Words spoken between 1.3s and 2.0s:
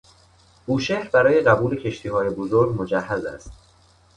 قبول